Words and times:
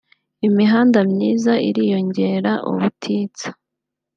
imihanda 0.47 0.99
myiza 1.11 1.53
iriyongera 1.69 2.51
ubutitsa 2.69 3.47